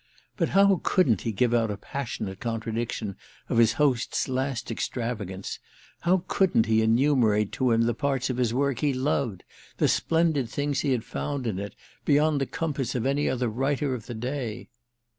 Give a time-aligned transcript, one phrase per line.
[0.35, 3.17] But how couldn't he give out a passionate contradiction
[3.49, 5.59] of his host's last extravagance,
[5.99, 9.43] how couldn't he enumerate to him the parts of his work he loved,
[9.77, 13.93] the splendid things he had found in it, beyond the compass of any other writer
[13.93, 14.69] of the day?